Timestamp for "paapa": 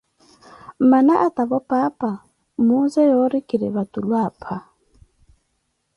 1.69-2.09